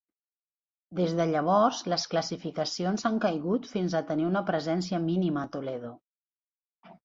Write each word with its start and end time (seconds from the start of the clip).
Des 0.99 1.11
de 1.19 1.27
llavors, 1.31 1.81
les 1.93 2.07
classificacions 2.15 3.07
han 3.11 3.21
caigut 3.27 3.69
fins 3.75 3.99
a 3.99 4.03
tenir 4.11 4.29
una 4.33 4.45
presència 4.51 5.05
mínima 5.07 5.47
a 5.49 5.55
Toledo. 5.59 5.97